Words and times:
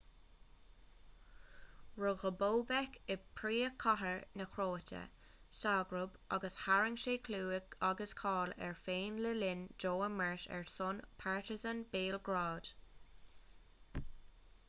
rugadh 2.03 2.37
bobek 2.43 2.95
i 3.15 3.17
bpríomhchathair 3.25 4.23
na 4.41 4.47
cróite 4.55 5.01
ságrab 5.59 6.17
agus 6.39 6.57
tharraing 6.63 6.99
sé 7.03 7.15
clú 7.29 7.43
agus 7.91 8.17
cáil 8.23 8.57
air 8.69 8.75
féin 8.89 9.21
le 9.27 9.37
linn 9.43 9.63
dó 9.85 9.93
imirt 10.09 10.51
ar 10.59 10.67
son 10.79 11.05
partizan 11.25 11.85
béalgrád 11.93 12.73